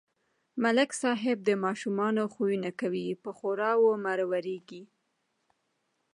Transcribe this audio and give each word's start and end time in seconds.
ملک 0.63 0.89
صاحب 1.01 1.37
د 1.45 1.49
ماشومانو 1.65 2.23
خویونه 2.33 2.71
کوي 2.81 3.07
په 3.23 3.29
ښوراو 3.37 3.89
مرورېږي. 4.05 4.83